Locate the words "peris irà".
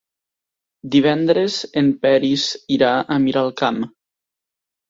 2.07-2.91